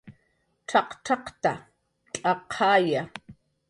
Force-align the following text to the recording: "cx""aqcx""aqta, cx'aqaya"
"cx""aqcx""aqta, 0.69 1.53
cx'aqaya" 2.13 3.01